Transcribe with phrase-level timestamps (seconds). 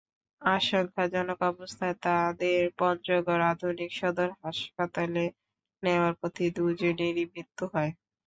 [0.41, 5.23] আশঙ্কাজনক অবস্থায় তাদের পঞ্চগড় আধুনিক সদর হাসপাতালে
[5.83, 7.91] নেওয়ার পথে দুজনেরই মৃত্যু হয়।